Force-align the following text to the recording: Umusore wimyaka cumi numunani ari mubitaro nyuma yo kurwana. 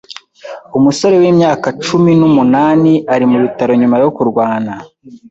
Umusore 0.77 1.15
wimyaka 1.21 1.67
cumi 1.83 2.11
numunani 2.19 2.93
ari 3.13 3.25
mubitaro 3.31 3.71
nyuma 3.81 3.97
yo 4.03 4.09
kurwana. 4.15 4.73